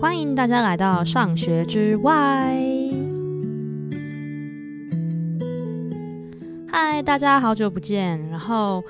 [0.00, 2.56] 欢迎大家来到上学之外。
[6.68, 8.24] 嗨，大家好久不见。
[8.30, 8.80] 然后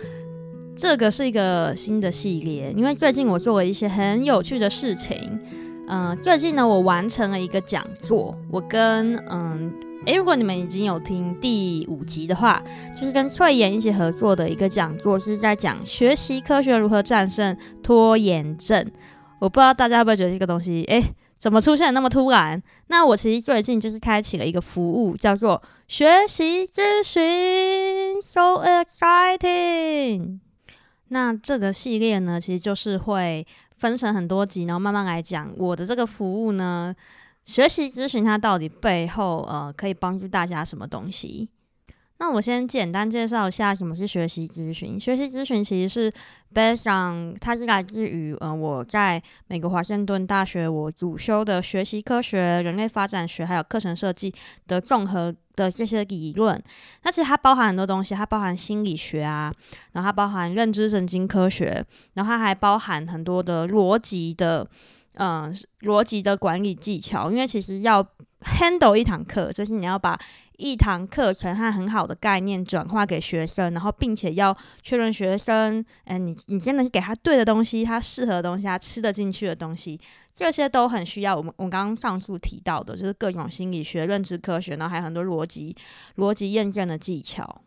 [0.77, 5.17] 这个是一个新的系列，因为最近我做了一些很有趣的事情。
[5.89, 8.37] 嗯、最近呢，我完成了一个讲座。
[8.51, 9.73] 我跟嗯，
[10.05, 12.63] 诶，如果你们已经有听第五集的话，
[12.95, 18.87] 就是跟翠妍一起合作的一个讲座，是在讲学习科学如何战胜拖延症。
[19.39, 22.61] 我不知道大家会不会觉得这个东西，诶，怎么出现那么突然？
[22.89, 30.41] 那我其实最近就是开启了一个服务，叫做学习咨询，so exciting。
[31.09, 36.95] 那这个系列呢，其实就是会分成很多集，然后慢慢来讲我的这个服务呢，
[37.45, 41.49] 学习咨询它到底背后呃可以帮助大家什么东西。
[42.21, 44.99] 那我先简单介绍一下什么是学习咨询。
[44.99, 46.13] 学习咨询其实是
[46.53, 54.35] based on，它是来自于呃我在美国华盛顿大学我主修的学习科学、人类发展学还有课程设计
[54.67, 56.61] 的综合的这些理论。
[57.05, 59.53] 那其实它包含很多东西，它包含心理学啊，
[59.93, 64.69] 然后它包含认知神经科学，然后它还包含很多的逻辑的，
[65.15, 67.31] 嗯、逻辑的管理技巧。
[67.31, 68.05] 因为其实要
[68.43, 70.19] handle 一堂课，就是你要把
[70.57, 80.01] 一堂课程和很好的概念转化给学生，然后并且要确认学生，嗯，你你真的是给他对的东西，他适合的东西，他吃得进去的东西，
[80.33, 85.77] 这些都很需要我们我刚刚上述提到的，就是各种心理学、认知科学，然后还有很多逻辑
[86.17, 87.63] 逻辑验证的技巧。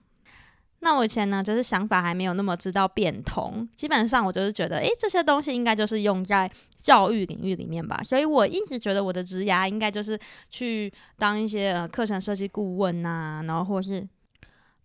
[0.83, 14.07] 那我以前呢，就是想法还没有那么知道变通，基本上我就是觉得，诶，这些东西应该就是用在教育领域里面吧，所以我一直觉得我的职涯应该就是去当一些呃课程设计顾问呐，然后或是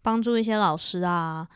[0.02, 1.48] 帮助一些老师啊。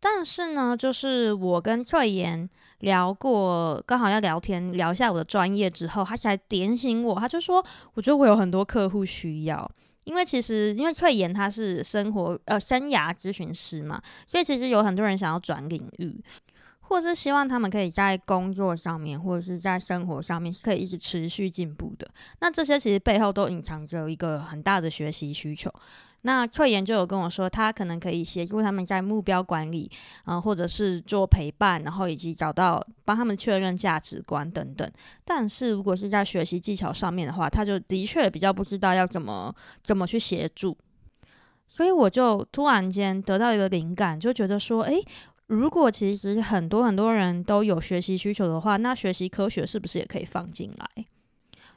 [0.00, 2.48] 但是呢，就是我跟翠妍
[2.80, 9.70] 聊过，刚好要聊天聊一下我的专业之后，他才点醒我，他就说，我觉得我有很多客户需要。
[10.08, 16.18] 因为其实，因为翠妍她是生活呃生涯咨询师嘛，所以其实有很多人想要转领域，
[16.88, 22.08] 或是希望他们可以在工作上面或者是在生活上面是可以一直持续进步的。
[22.40, 25.70] 那这些其实背后都隐藏着一个很大的学习需求。
[26.22, 29.88] 那翠妍就有跟我说，他可能可以协助他们在目标管理，
[30.24, 34.90] 嗯、或者是做陪伴，然后以及找到帮他们确认价值观等等。
[35.24, 40.76] 但是如果是在学习技巧上面的话，他就的确比较不知道要怎么怎么去协助。
[41.70, 45.04] 所以我就突然间得到一个灵感，就觉得说，诶，
[45.48, 51.04] 如果其实很多很多人都有学习需求的话，那学习科学是不是也可以放进来？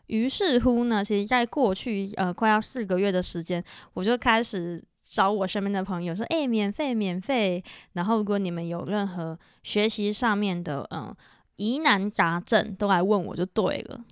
[0.07, 7.63] 于是乎呢，其实在过去呃快要四个月的时间，我就开始找我身边的朋友说：“诶，免费，免费。
[7.93, 11.15] 然后如果你们有任何学习上面的嗯、
[11.55, 14.03] 疑难杂症，都来问我就对了。”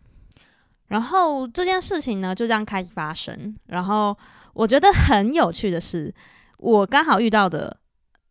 [0.88, 3.54] 然后这件事情呢就这样开始发生。
[3.66, 4.18] 然后
[4.54, 6.14] 我觉得很有趣的是，
[6.60, 7.76] 我刚好遇到的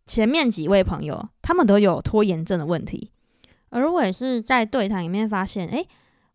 [0.09, 3.13] 前面几位朋友，他们都有拖延症的问题，
[3.69, 5.87] 而我也是在对谈里面发现，诶。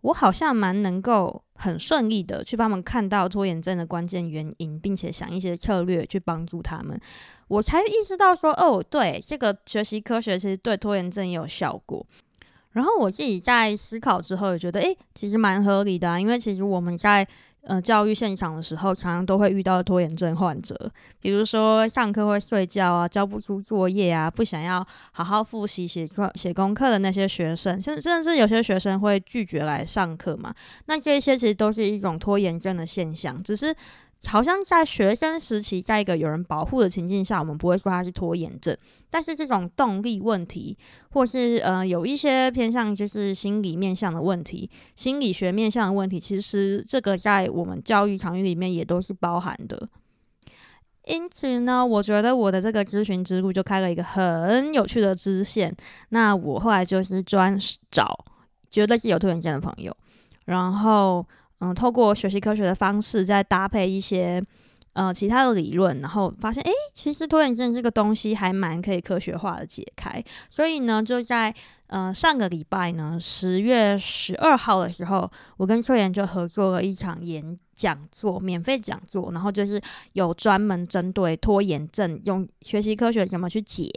[0.03, 6.99] 我好像蛮能够很顺利的去帮他们看到拖延症的关键原因，并且想一些策略去帮助他们。
[7.47, 12.05] 我才意识到说，哦，对，这个学习科学其实对拖延症也有效果。
[12.71, 17.25] 然后我自己在思考之后，也觉得，诶，其实蛮合理的啊，因为其实我们在。
[17.65, 20.75] 呃，教育现场的时候，常常都会遇到拖延症患者，
[21.21, 30.53] 比如说上课会睡觉啊，交不出作业啊，不想要好好复习写课写功课的那些学生，甚甚至有些学生会拒绝来上课嘛。
[30.87, 33.75] 那这些其实都是一种拖延症的现象，只是。
[34.25, 38.75] 好像在学生时期，在一个有人保护的情境下，我们不会说他是拖延症。
[39.09, 40.77] 但是这种动力问题，
[41.11, 49.89] 或是呃有一些偏向就是心理面向的问题、心理学面向的问题，其实这个在我们教育场域里面也都是包含的。
[51.05, 55.75] 因此呢，我觉得我的这个咨询之路就开了一个很有趣的支线。
[56.09, 57.57] 那我后来就是专
[57.91, 58.25] 找
[58.71, 59.95] 觉得是有拖延症的朋友，
[60.45, 61.25] 然后。
[61.63, 64.43] 嗯，透过学习科学的方式，再搭配一些
[64.91, 70.21] 呃其他的理论，然后发现，诶，其实拖延症这个东西还蛮可以科学化的解开。
[70.49, 71.55] 所以呢，就在
[71.87, 79.81] 呃上个礼拜呢，十月十二号的时候，我跟翠妍就合作了一场演讲座，免费讲座，然后就是
[80.11, 83.89] 有专门针对拖延症，用学习科学怎么去解。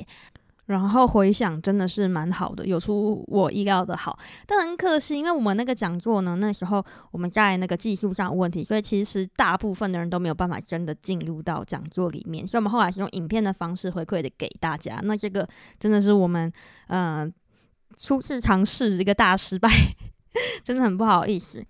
[0.66, 15.00] 然后回想真的是蛮好的，有出我意料的好，但很可惜，因为我们那个讲座呢，那时候我们在那个技术上有问题，所以其实大部分的人都没有办法真的进入到讲座里面，所以我们后来是用影片的方式回馈的给大家。
[15.04, 15.48] 那这个
[15.78, 16.52] 真的是我们
[16.88, 17.26] 呃
[17.96, 19.70] 初次尝试一个大失败，
[20.64, 21.64] 真的很不好意思。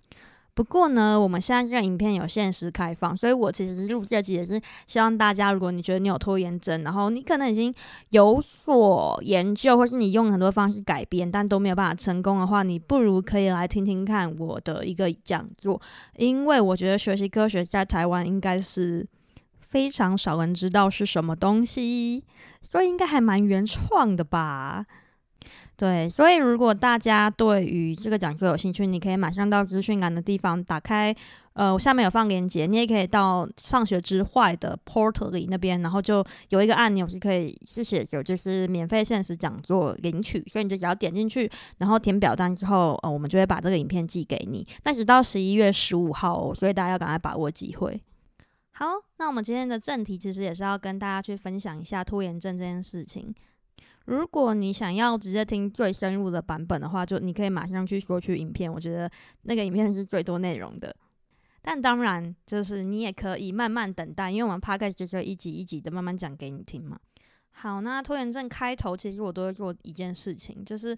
[0.57, 7.71] 不过呢，我们现在这个影片有限时开放，所以我其实录这集也是希望大家，如果你觉得你有拖延症，然后你可能已经
[8.09, 15.79] 有所研究，或是你用很多方式改变，但都没有办法成功的话，你不如可以来听听看我的一个讲座，
[16.15, 19.07] 因为我觉得学习科学在台湾应该是
[19.59, 22.23] 非常少人知道是什么东西，
[22.63, 24.87] 所以应该还蛮原创的吧。
[25.77, 31.15] 对，所以如果大家对于这个讲座有兴趣，你可以马上到资讯栏的地方打开，
[31.53, 41.47] 呃，我下面有放链接，你也可以到上学之坏的 portal 里那边，然后就有一个按钮是可以是写着就是免费限时讲座领取，所以你就只要点进去，
[41.77, 44.65] 然后填表单之后，呃，我们就会把这个影片寄给你。
[44.81, 48.01] 但是到十一月十五号哦，所以大家要赶快把握机会。
[48.71, 48.87] 好，
[49.19, 53.31] 那我们今天的正题其实也是要跟大家去分享一下拖延症这件事情。
[54.07, 59.11] 如果你想要直接听最深入的版本的话，就你可以马上去索取影片，我觉得
[59.41, 60.95] 那个影片是最多内容的。
[61.61, 66.97] 但当然，就是你也可以慢慢等待，因为我们 Podcast 就是一集一集的慢慢讲给你听嘛。
[67.51, 70.97] 好，那拖延症开头其实我都会做一件事情，就是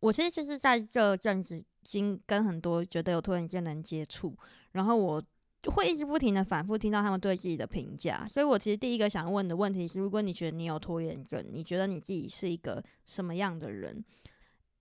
[0.00, 4.36] 我其实就是在这阵子经跟很多觉得有拖延症的人接触，
[4.72, 5.22] 然后我。
[5.70, 14.04] 会一直不停的反复听到他们对自己的评价，所以我其实第一个想问的问题是：如果你觉得你有拖延症，你觉得你自己是一个什么样的人？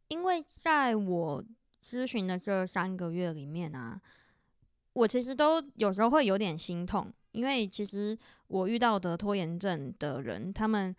[0.09, 1.43] 因为在我
[1.83, 3.99] 咨询的这三个月里面啊，
[4.93, 10.95] 我其实都有时候会有点心痛，因为其实我遇到的拖延症的人，他们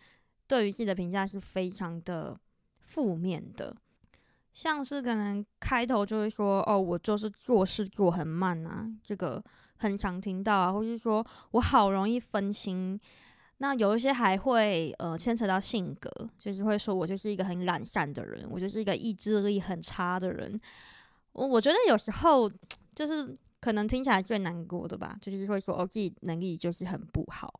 [0.46, 2.38] 对于自己的评价是非常的
[2.80, 3.76] 负面的。
[4.54, 9.42] 像是可能开头就会说哦，我就是做事做很慢啊，这个
[9.78, 12.98] 很常听到啊，或是说我好容易分心。
[13.58, 16.08] 那有一些还会呃牵扯到性格，
[16.38, 20.60] 就是会说我就是一个很懒散的人，我就是一个意志力很差的人。
[21.32, 22.48] 我我觉得有时候
[22.94, 27.52] 就是可能听起来最难过的吧，就是会说哦，自己能力就是很不好。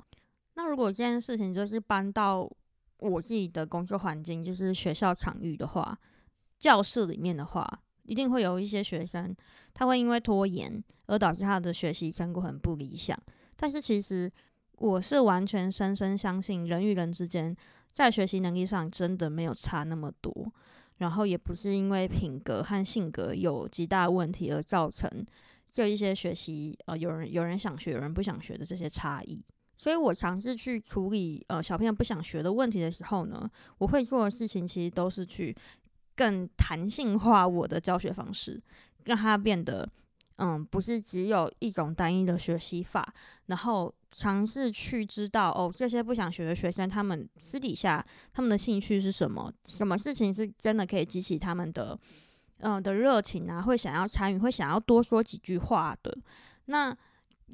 [0.55, 2.49] 那如果这件事情就是搬到
[2.99, 5.99] 我自己的工作环境，就是学校场域的话。
[6.65, 9.37] 教室里面的话，一定会有一些学生，
[9.75, 13.15] 他会因为拖延而导致他的学习成果很不理想。
[13.55, 14.33] 但是其实
[14.79, 17.55] 我是完全深深相信，人与人之间
[17.93, 20.51] 在学习能力上真的没有差那么多。
[20.97, 25.07] 然后也不是因为品格和性格有极大问题而造成
[25.69, 29.45] 这一些学习呃有人有人想学，有人不想学的这些差异。
[29.77, 33.47] 所以我尝试去处理呃小朋友不想学的问题的时候呢，
[33.77, 35.55] 我会做的事情其实都是去。
[36.17, 38.61] 更弹性化我的教学方式，
[39.05, 39.89] 让它变得，
[40.37, 43.13] 嗯，不是只有一种单一的学习法。
[43.47, 49.53] 然后尝试去知道，哦，这些不想学的学生，他们私底下他们的兴趣是什么？
[49.67, 51.99] 什么事情是真的可以激起他们的，
[52.59, 53.61] 嗯，的热情啊？
[53.61, 56.17] 会想要参与，会想要多说几句话的。
[56.67, 56.97] 那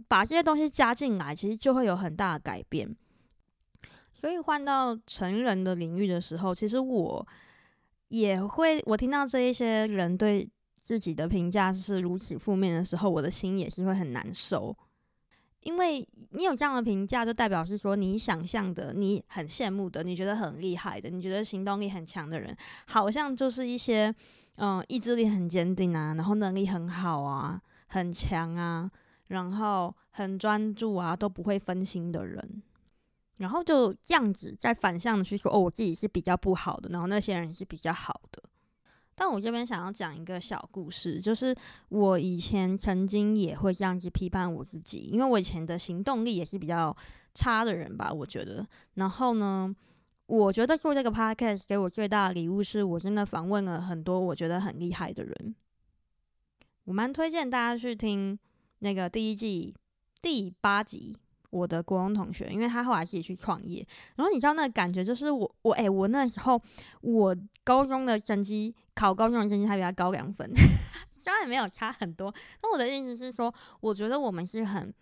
[0.07, 2.95] 把这些东西加进来，其实就会有很大的改变。
[4.13, 7.27] 所以换到成人的领域的时候，其实我。
[8.11, 14.77] 也会，我听到这一些人对自己的评价是如此负面的时候，我的心也是会很难受。
[15.61, 24.15] 因为你有这样的评价，就代表是说你想象的、你很羡慕的、你觉得很厉害的、你觉得行动力很强的人，好像就是一些
[24.57, 28.91] 嗯意志力很坚定啊，然后能力很好啊、很强啊，
[29.29, 32.63] 然后很专注啊，都不会分心的人。
[33.41, 38.43] 然后就这样子再反向的去说，哦，我自己是比较不好的，然后那些人是比较好的。
[39.15, 41.57] 但我这边想要讲一个小故事，就是
[41.89, 46.95] 我以前曾经也会这样子批判我自己，因为我以前的行动力也是比较
[47.33, 48.67] 差的人吧，我觉得。
[48.95, 49.75] 然后呢，
[50.27, 55.55] 我觉得做这个 podcast 给我最大的礼物是我真的访问了很多我觉得很厉害的人。
[56.85, 58.39] 我蛮推荐大家去听
[58.81, 59.75] 那个第一季
[60.21, 61.17] 第八集。
[61.51, 66.61] 我的国中同学，因为他后来自己去创业，然后你知道那个感觉，就是我我诶、我那时候
[67.03, 70.51] 我高中的成绩考高中的成绩还比他高两分，
[71.11, 74.93] 虽然也没有差很多，那我的意思是说，我觉得我们是很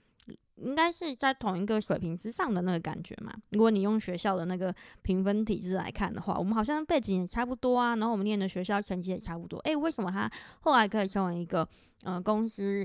[0.56, 3.32] 应该是在同一个水平之上的那个感觉嘛。
[3.50, 9.58] 如果你用学校的那个评分体制来看的话，我们好像背景也差不多啊，然后我们念的学校成绩也差不多。
[9.60, 10.28] 诶、为什么他
[10.60, 11.66] 后来可以成为一个
[12.02, 12.84] 呃公司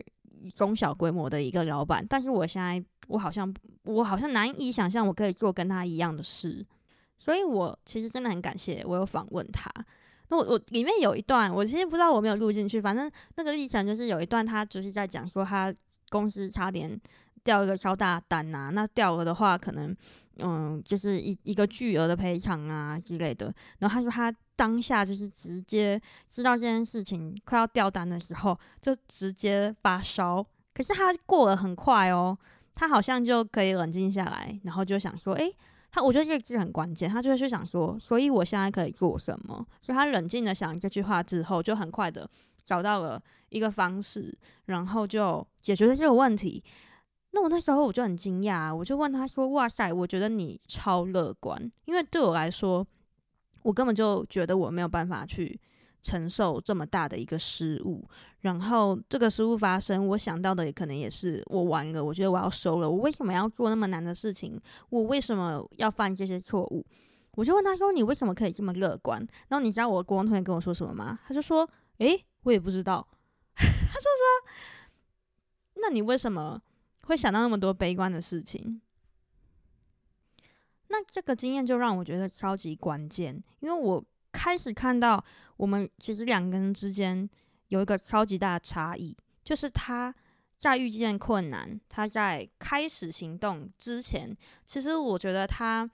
[0.54, 2.06] 中小规模的一个老板？
[2.08, 2.84] 但是我现在。
[3.10, 6.66] 我好像我好像难以想象我可以做跟他一样的事，
[7.20, 9.70] 所以我其实真的很感谢我有访问他。
[10.30, 15.72] 那我我里面有一段，我其实不知道我没有录进去，反正那个历程就是有一段他就是在讲说他
[16.12, 16.98] 公司差点
[17.44, 19.96] 掉一个超大单呐、啊，那掉了的话，可能
[20.38, 23.54] 嗯，就是一一个巨额的赔偿啊之类的。
[23.80, 30.46] 然后他说他当下就是直接知道这件事情快要掉单的时候，就直接发烧。
[30.74, 32.38] 可是他过得很快哦，
[32.74, 35.56] 他好像就可以冷静下来，然后就想说，诶，
[35.92, 39.66] 他我觉得这个字很关键，他就会去想说，所以我现在可以做什么？
[39.82, 42.28] 所以他冷静的想这句话之后，就很快的
[42.64, 44.36] 找到了一个方式，
[44.66, 46.64] 然后就解决了这个问题。
[47.36, 52.86] 那我那时候我就很惊讶，我就问他说：“哇塞，我觉得你超乐观，因为对我来说，
[53.64, 55.60] 我根本就觉得我没有办法去
[56.04, 58.08] 承受这么大的一个失误。
[58.42, 62.88] 然后这个失误发生，我想到的也可能也是我完了，我觉得我要收了。
[62.88, 64.62] 我为什么要做那么难的事情？
[64.92, 66.86] 我为什么要犯这些错误？
[67.32, 69.20] 我就问他说：你为什么可以这么乐观？
[69.48, 71.18] 然后你知道我国文同学跟我说什么吗？
[71.26, 73.08] 他就说：诶，我也不知道。
[73.58, 73.72] 他就
[74.22, 74.52] 说：
[75.82, 76.62] 那你为什么？”
[77.04, 78.82] 会想到那么多悲观的事情，
[80.88, 85.24] 那这个经验就让我觉得超级关键，因为我开始看到
[85.58, 87.30] 我们其实两个人之间
[87.68, 90.14] 有一个超级大的差异，就是他
[90.58, 95.90] 在遇见困难，他在开始行动之前，其实我觉得他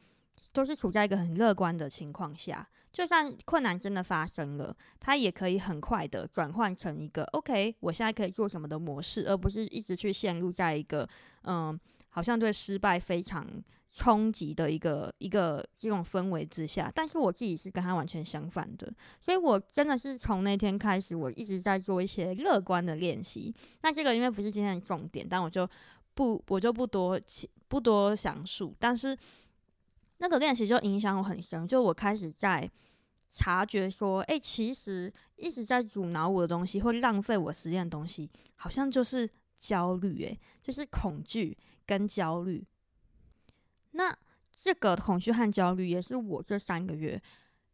[0.53, 2.69] 都是处在一个很乐观的情况下。
[2.99, 11.07] 就算困难真的发生了，他也可以很快的转换成一个 OK，我现在可以做什么的模式，而不是一直去陷入在一个
[11.43, 11.79] 嗯，
[12.09, 13.47] 好像对失败非常
[13.89, 16.91] 冲击的一个一个这种氛围之下。
[16.93, 23.55] 但是我自己是跟他完全相反的，所以我真的是从那天开始，我一直在做一些乐观的练习。
[23.81, 25.65] 那这个因为不是今天的重点，但我就
[26.15, 27.17] 不我就不多
[27.69, 29.17] 不多详述，但是。
[30.21, 32.69] 那个练习就影响我很深，就我开始在
[33.29, 42.65] 察觉说，哎、其实一直在阻挠我的东西，会浪费我时间的东西，好像就是焦虑，哎，就是恐惧跟焦虑。
[43.91, 44.13] 那
[44.61, 47.21] 这个恐惧和焦虑，也是我这三个月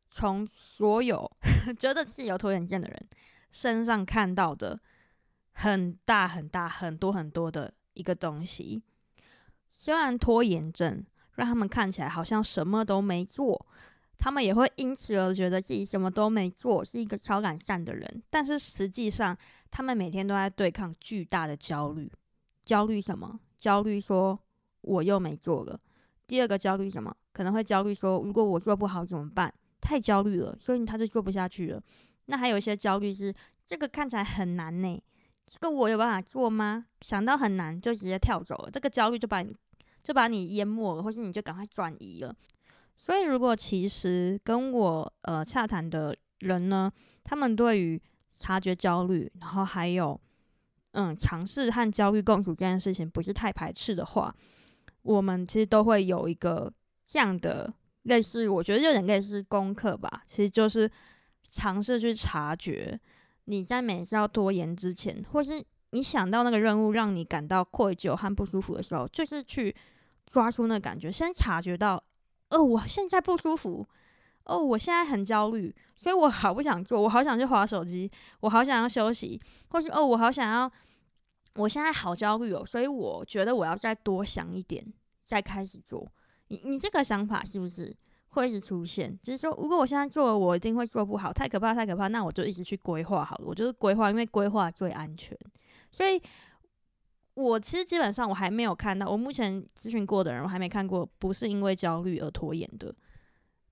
[0.08, 1.30] 从所有
[1.80, 3.10] 觉得自己有拖延症的人
[3.50, 4.80] 身上看到的
[5.52, 8.84] 很大很大很多很多的一个东西。
[9.74, 11.04] 虽然拖延症。
[11.36, 13.66] 让他们看起来好像什么都没做，
[14.18, 18.24] 他们也会因此而觉得自己什么都没做，是一个超懒散的人。
[18.30, 19.38] 但是实际上，
[19.70, 22.12] 他们每天都在对抗巨大的焦虑。
[22.64, 23.40] 焦虑什么？
[23.60, 24.40] 焦虑说
[24.82, 25.80] 我又没做了。
[26.26, 27.16] 第二个焦虑什么？
[27.32, 29.54] 可能会焦虑说如果我做不好怎么办？
[29.82, 31.82] 太焦虑了，所以他就做不下去了。
[32.26, 33.32] 那还有一些焦虑是
[33.68, 35.04] 这个看起来很难呢，
[35.46, 36.88] 这个我有办法做吗？
[37.02, 39.56] 想到很难就直接跳走了，这个焦虑就把你。
[40.06, 42.32] 就把你淹没了，或是你就赶快转移了。
[42.96, 46.92] 所以，如果其实跟我呃洽谈的人呢，
[47.24, 48.00] 他们对于
[48.38, 50.18] 察觉焦虑，然后还有
[50.92, 54.34] 嗯尝试和焦虑共处这件事情不是太排斥的话，
[55.02, 56.72] 我们其实都会有一个
[57.04, 60.22] 这样的类似，我觉得有点类似功课吧。
[60.28, 60.88] 其实就是
[61.50, 62.98] 尝试去察觉
[63.46, 69.76] 你在每次要拖延之前，或是你想到那个任务让你感到愧疚和不舒服的时候，就是去。
[70.26, 72.04] 抓住那感觉，先察觉到，
[72.50, 73.88] 哦，我现在不舒服，
[74.46, 79.40] 哦，我现在很焦虑，所以我好不想做，我好想去划手机，我好想要休息，
[79.70, 80.72] 或是哦，我好想要，
[81.56, 84.86] 我现在好焦虑哦，所以我觉得我要再多想一点，
[85.22, 86.08] 再开始做。
[86.48, 87.96] 你你这个想法是不是
[88.30, 89.16] 会一直出现？
[89.20, 95.38] 就是说，如果我现在做了，我一定会做不好，太可怕，太可怕，那我就一直去规划好了，我就是规划，因为规划最安全，
[95.92, 96.22] 所以。
[97.36, 102.96] 我其实基本上我还没有看到，我目前咨询过的人，我还没看过不是因为焦虑而拖延的，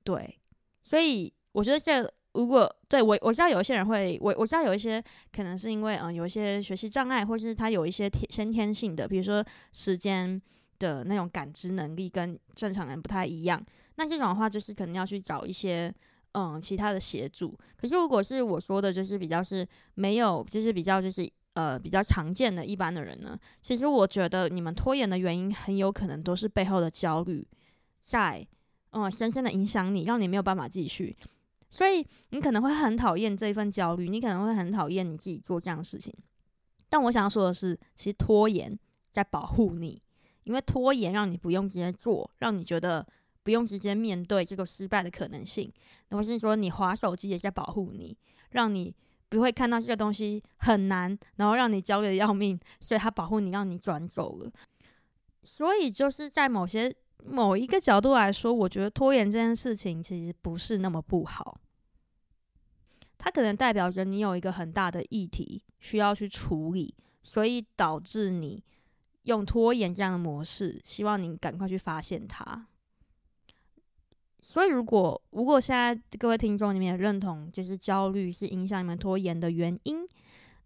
[0.03, 0.37] 对，
[0.83, 2.03] 所以我觉得这
[2.33, 5.01] 如果对我我知道有一些人会，我我知道有一些
[5.31, 9.41] 可能是因为嗯有一些学习障碍，或是他有一些天先天性的，比如说
[9.71, 10.41] 时间
[10.77, 13.65] 的那种感知能力跟正常人不太一样，
[13.95, 15.89] 那这种的话就是可能要去找一些
[16.33, 17.57] 嗯其他的协助。
[17.77, 19.65] 可是如果是我说的，就是比较是
[19.95, 21.31] 没有，就是比较就是。
[21.55, 27.47] 呃，比较常见的一般的人呢，其实我觉得你们拖延的原因很有可能都是背后的焦虑
[27.99, 28.47] 在，
[28.89, 31.15] 嗯，深深的影响你，让你没有办法继续。
[31.69, 36.11] 所以你可能会很讨厌这一份焦虑，你可能会很讨厌你自己做这样的事情。
[36.89, 38.75] 但我想要说的是，其实拖延
[39.11, 40.01] 在保护你，
[40.45, 43.05] 因为拖延让你不用直接做，让你觉得
[43.43, 45.71] 不用直接面对这个失败的可能性。
[46.09, 48.17] 那我是说你滑手机也在保护你，
[48.49, 48.91] 让你。
[49.35, 54.51] 不会看到这个东西很难，然后让你焦虑的要命，所以他保护你，让你转走了。
[55.41, 61.59] 所以就是在某些某一个角度来说，我觉得拖延这件事情其实不是那么不好。
[63.17, 68.63] 它可能代表着你有一个很大的议题需要去处理，所以导致你
[69.23, 72.67] 用拖延这样的模式，希望你赶快去发现它。
[74.43, 80.05] 所以，如果如果现在各位听众里面认同，就是焦虑是影响你们拖延的原因，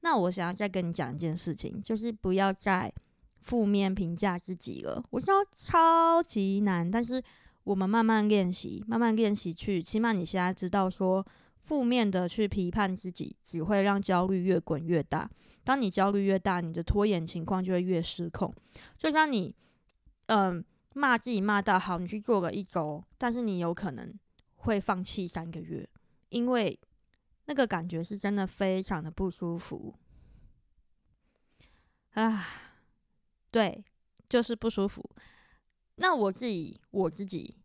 [0.02, 2.92] 那我想要再跟你讲一件事情，就是不要再
[3.40, 5.04] 负面评价自己了。
[5.12, 7.22] 我知道超级难，但是
[7.64, 11.26] 我们慢慢练习，慢慢练习去，起码你现在知道说。
[11.60, 15.30] 负面的去批判自己，只会让焦虑越滚越大。
[15.66, 18.56] 当你焦虑越大，你的拖延情况就会越失控。
[18.98, 19.54] 就像你，
[20.28, 20.64] 嗯，
[20.98, 24.14] 骂自己骂到好，你去做个一周，但是你有可能
[24.56, 25.88] 会放弃三个月，
[26.30, 26.80] 因为
[27.46, 29.94] 那个感觉是真的非常的不舒服。
[32.12, 32.46] 啊，
[33.52, 33.86] 对，
[34.28, 35.08] 就是不舒服。
[35.98, 37.56] 那我自己，我自己。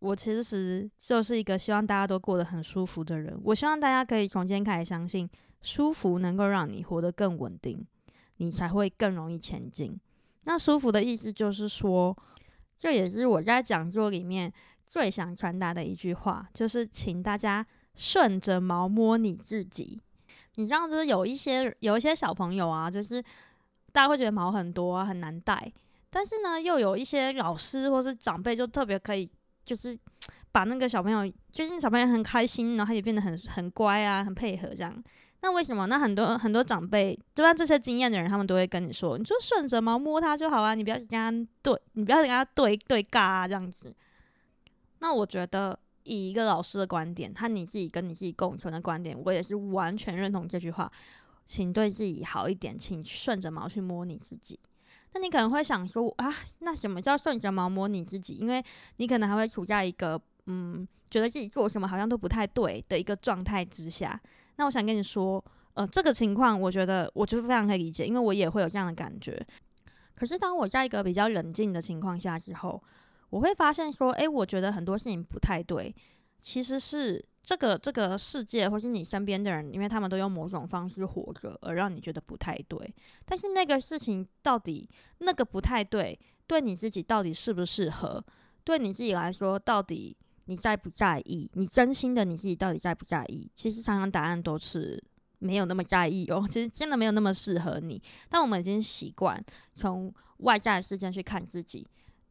[0.00, 3.40] 我其实就是一个希望大家都过得很舒服的人。
[3.44, 5.30] 我希望大家可以从今天开始相信，
[5.60, 7.86] 舒服能够让你活得更稳定，
[8.38, 9.96] 你才会更容易前进。
[10.42, 12.16] 那舒服的意思就是说，
[12.82, 14.52] 这也是我在讲座里面
[14.84, 20.00] 最想传达的一句话，就是请大家顺着毛摸你自己。
[20.56, 23.22] 你知道，就是有一些有一些小朋友啊，就是
[23.92, 25.72] 大家会觉得毛很多啊，很难带，
[26.10, 29.30] 但是呢，又有一些老师或是长辈就特别可以。
[29.64, 29.96] 就是
[30.50, 34.92] 把那个小朋友，就是小朋友很开心，然后他也变得很很乖啊，很配合这样。
[35.42, 35.86] 那为什么？
[35.86, 41.32] 那很多很多长辈，就像这些经验的人，他们都会跟你说，你就顺着毛摸它就好啊，你不要跟他
[41.62, 43.92] 对，你不要跟他对对尬啊这样子。
[45.00, 50.88] 那我觉得，以一个老师的观点，和你自己跟你自己共存的观点，我也是完全认同这句话，
[51.44, 54.56] 请对自己好一点，请顺着毛去摸你自己。
[55.12, 58.34] 那你可能会想说啊，那什么叫顺着毛摸你自己？
[58.34, 58.64] 因为
[58.98, 64.20] 你可能还会处在一个嗯，觉得自己做什么好像都不太对的一个状态之下。
[64.56, 65.42] 那我想跟你说，
[65.74, 69.44] 呃，这个情况我觉得我就是非常可以理解，因为我也会有这样的感觉。
[70.14, 72.82] 可是当我在一个比较冷静的情况下之后，
[73.30, 75.94] 我会发现说，诶，我觉得很多事情不太对，
[76.40, 77.24] 其实是。
[77.44, 82.94] 这个这个世界，或是你身边的人，因为他们都用某种方式活着，而让你觉得不太对。
[83.24, 88.24] 但是那个事情到底那个不太对，对你自己到底适不适合？
[88.62, 91.50] 对你自己来说，到底你在不在意？
[91.54, 93.50] 你真心的你自己到底在不在意？
[93.54, 95.02] 其实常常答案都是
[95.38, 96.46] 没有那么在意哦。
[96.50, 98.02] 其实真的没有那么适合你。
[98.28, 101.86] 但我们已经习惯从外在的事件去看自己。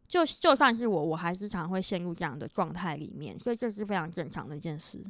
[0.08, 5.02] 就就算是我，我还是常会陷入这样的状态里面，所以这是非常正常的一件事。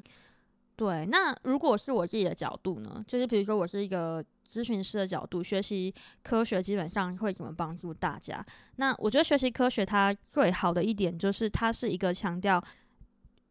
[0.76, 3.04] 对，那如果是我自己的角度呢？
[3.08, 8.46] 就是比如说我是一个咨询师的角度，学习科学基本上会怎么帮助大家？
[8.76, 12.64] 那我觉得学习科学它最好的一点就是它是一个强调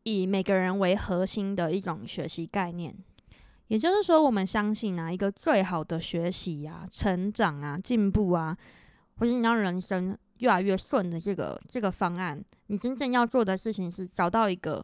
[0.02, 2.94] 以每个人为核心的一种学习概念。
[3.68, 8.56] 也就是说，我们相信啊，一个最好的学习呀、成长啊、进步啊，
[9.16, 10.16] 或是你让人生。
[10.40, 14.82] 越来越顺的这个这个方案，你真正要做的事情是找到一个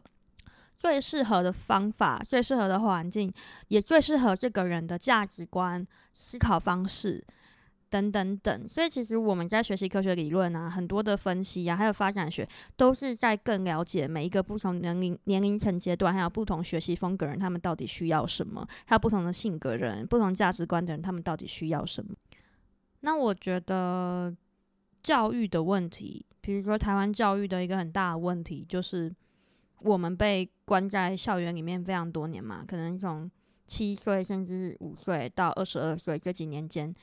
[0.75, 3.33] 最适合的方法、最适合的环境，
[3.69, 7.25] 也最适合这个人的价值观、思考方式
[7.89, 8.67] 等等等。
[8.67, 22.15] 所以，其实我们在学习科学理论啊，很多的分析啊，还有发展学，都是在更了解每一个不同年龄年龄层阶段，还有不同学习风格人，他们到底需要什么，还有不同的性格人、不同价值观的人，他们到底需要什么。
[23.01, 24.35] 那我觉得。
[25.03, 29.13] 教育的问题，比如说台湾教育的一个很大的问题，就是
[29.79, 33.29] 我们被关在校园里面非常多年嘛，可能从
[33.67, 36.93] 七岁甚至五岁到二十二岁这几年间，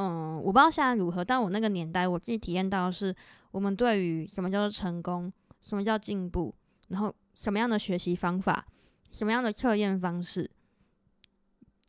[0.00, 3.14] 嗯，我不知道现在如何，但我那个年代我自己体验到的是，
[3.50, 6.54] 我们对于什么叫做成功，什么叫进步，
[6.88, 8.64] 然后什么样的学习方法，
[9.10, 10.50] 什么样的测验方式，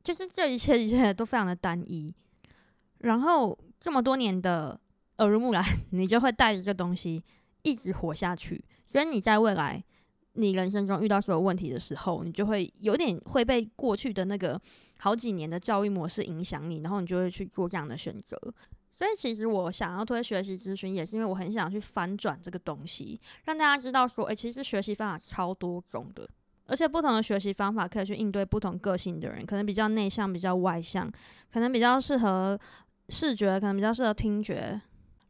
[0.03, 2.13] 就是这一切一切都非常的单一，
[2.97, 4.79] 然后这么多年的。
[5.17, 7.23] 耳濡目染， 你就会带着这东西
[7.61, 8.65] 一直活下去。
[8.87, 9.83] 所以你在未来，
[10.33, 14.59] 你人生中遇到所有问题的时候，你就会有点会被过去的那个
[14.97, 18.37] 好几年的教育模式影响你，然后你就会去做这样的选择。
[18.93, 26.29] 所以其实我想要推学习咨询，也是因为我很想去翻转这个东西，让大家知道说，诶，其实学习方法超多种的，
[26.65, 31.09] 而且不同的学习方法可以去应对不同个性的人，可能比较内向，比较外向，
[31.51, 32.59] 可能比较适合
[33.07, 34.79] 视觉，可能比较适合听觉。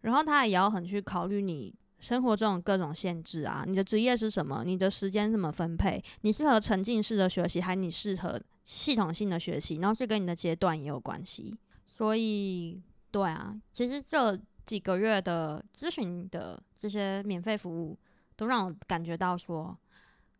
[0.01, 4.63] 然后他也要很去考虑你生活中各种限制啊，你的职业是什么？
[4.65, 6.03] 你的时间怎么分配？
[6.21, 9.77] 你适合沉浸式的学习，还是你适合系统性的学习？
[9.77, 11.55] 然后这跟你的阶段也有关系。
[11.85, 17.97] 所以，对啊，其实这几个月的咨询的这些免费服务，
[18.35, 19.77] 都让我感觉到说，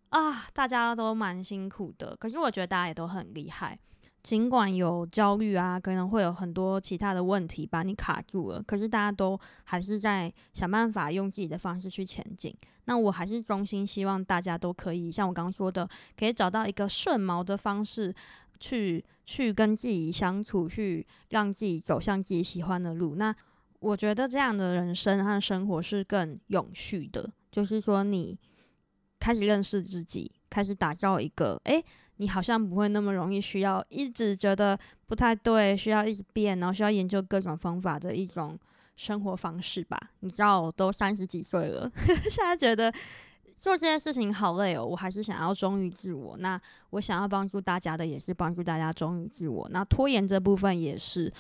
[0.10, 2.16] 啊，大家都蛮辛苦的。
[2.16, 3.78] 可是我觉得大家也都很厉害。
[4.24, 12.56] 尽管有焦虑啊，可能会有很多其他的问题把你卡住了，可是大家都还是在想办法用自己的方式去前进。
[12.86, 18.14] 那我还是衷心希望大家都可以像我刚刚说的，可以找到一个顺毛的方式
[18.60, 23.16] 去去跟自己相处，去让自己走向自己喜欢的路。
[23.16, 23.36] 那
[23.80, 28.38] 我觉得这样的人生和生活是更永续的，就是说你
[29.20, 31.84] 开始认识自己，开始打造一个诶。
[32.22, 38.56] 你好像不会那么容易需要一直觉得不太对，需要一直变，然后需要研究各种方法的一种
[38.96, 40.00] 生活方式吧。
[40.20, 41.92] 你知道，我都三十几岁了，
[42.30, 42.94] 现在觉得
[43.56, 44.86] 做这件事情好累哦。
[44.86, 46.38] 我还是想要忠于自我。
[46.38, 49.68] 那我想要帮助大家的，也是帮助大家忠于自我。
[49.72, 51.34] 那拖延这部分也是。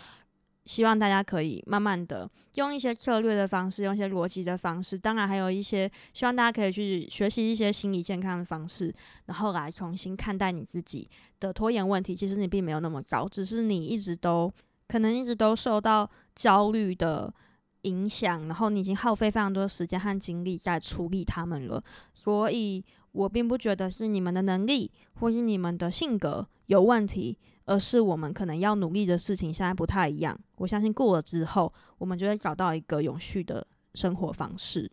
[0.65, 8.93] 希望大家可以慢慢的用一些策略的方式，用一些逻辑的方式，当然还有一些希望大家可以去学习一些心理健康的方式，
[9.25, 12.15] 然后来重新看待你自己的拖延问题。
[12.15, 14.53] 其实你并没有那么糟，只是你一直都
[14.87, 17.33] 可能一直都受到焦虑的
[17.81, 21.83] 影响，然后你已经耗费非常多时间和精力在处理他们了。
[22.13, 27.37] 所以我并不觉得是你们的能力或是你们的性格有问题。
[27.65, 30.37] 而是我们可能要努力的事情现在不太一样。
[30.57, 34.91] 我相信过了之后，我们就会找到一个永续的生活方式。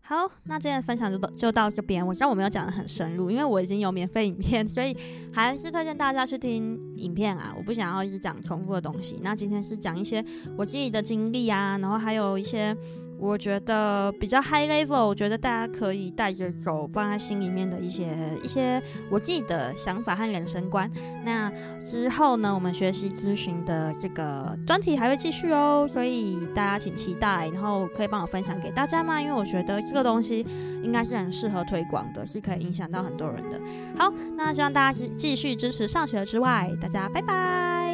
[0.00, 2.06] 好，那今天的分享就到就到这边。
[2.06, 4.96] 我知道我没有讲得很深入，因为我已经有免费影片， 所以
[5.32, 7.52] 还是推荐大家去听影片啊。
[7.56, 9.18] 我不想要一直讲重复的东西。
[9.22, 10.24] 那今天是讲一些
[10.56, 12.76] 我自己的经历啊，然后还有一些。
[13.18, 18.08] 我觉得比较 high level，我觉得大家可以带着走，放在心里面的一些
[18.42, 20.90] 一些我自己的想法和人生观。
[21.24, 21.50] 那
[21.82, 27.48] 之后呢，我们学习咨询的这个专题还会继续哦，所以大家请期待。
[27.52, 29.20] 然后可以帮我分享给大家吗？
[29.20, 30.46] 因为我觉得这个东西
[30.82, 33.58] 应该是很适合推广的，是可以影响到很多人的。
[33.96, 37.85] 好，那希望大家继继续支持上学之外，大家拜拜。